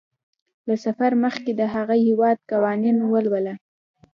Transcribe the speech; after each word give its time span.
له 0.67 0.75
سفر 0.85 1.11
مخکې 1.23 1.51
د 1.55 1.61
هغه 1.75 1.95
هیواد 2.07 2.37
قوانین 2.51 2.97
ولوله. 3.11 3.53